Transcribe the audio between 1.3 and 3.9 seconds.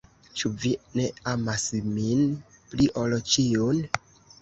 amas min pli ol ĉiun?